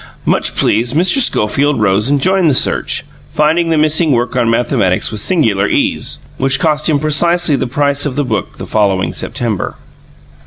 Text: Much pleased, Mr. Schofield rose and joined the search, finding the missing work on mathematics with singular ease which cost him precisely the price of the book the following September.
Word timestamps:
Much 0.25 0.55
pleased, 0.55 0.95
Mr. 0.95 1.19
Schofield 1.19 1.79
rose 1.79 2.09
and 2.09 2.23
joined 2.23 2.49
the 2.49 2.55
search, 2.55 3.05
finding 3.31 3.69
the 3.69 3.77
missing 3.77 4.11
work 4.11 4.35
on 4.35 4.49
mathematics 4.49 5.11
with 5.11 5.21
singular 5.21 5.67
ease 5.67 6.17
which 6.39 6.59
cost 6.59 6.89
him 6.89 6.97
precisely 6.97 7.55
the 7.55 7.67
price 7.67 8.03
of 8.03 8.15
the 8.15 8.25
book 8.25 8.57
the 8.57 8.65
following 8.65 9.13
September. 9.13 9.75